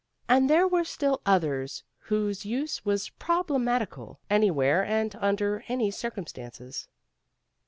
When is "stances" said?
6.25-6.87